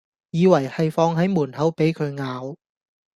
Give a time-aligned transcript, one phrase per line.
[0.31, 2.55] 以為係放喺門口俾佢咬